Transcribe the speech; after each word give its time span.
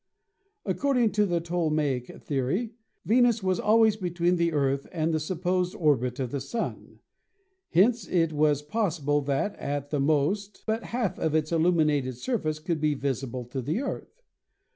Acording 0.65 1.13
to 1.13 1.27
the 1.27 1.39
Ptolemaic 1.39 2.23
theory, 2.23 2.73
Venus 3.05 3.43
was 3.43 3.59
always 3.59 3.95
between 3.97 4.37
the 4.37 4.51
Earth 4.51 4.87
and 4.91 5.13
the 5.13 5.19
supposed 5.19 5.75
orbit 5.75 6.19
of 6.19 6.31
the 6.31 6.41
Sun. 6.41 7.01
Hence 7.73 8.07
it 8.07 8.33
was 8.33 8.63
possible 8.63 9.21
that, 9.21 9.55
at 9.57 9.91
the 9.91 9.99
most, 9.99 10.63
but 10.65 10.85
half 10.85 11.19
of 11.19 11.35
its 11.35 11.51
illuminated 11.51 12.17
surface 12.17 12.57
could 12.57 12.81
be 12.81 12.95
visible 12.95 13.45
to 13.45 13.61
the 13.61 13.81
Earth. 13.83 14.23